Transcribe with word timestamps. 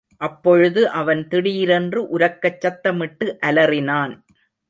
அப்பொழுது 0.21 0.89
அவன் 0.89 1.27
திடீரென்று 1.27 2.01
உரக்கச் 2.17 2.59
சத்தமிட்டு 2.65 3.25
அலறினான். 3.45 4.13